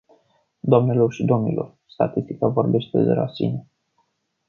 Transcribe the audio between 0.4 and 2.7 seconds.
Doamnelor și domnilor, statistica